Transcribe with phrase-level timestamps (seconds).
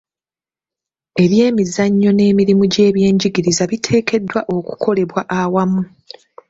[1.23, 5.81] Eby'emizannyo n'emirimu gy'ebyenjigiriza biteekeddwa okukolebwa awamu.